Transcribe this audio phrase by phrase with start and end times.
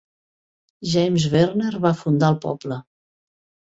[0.93, 2.81] James Verner va fundar el poble.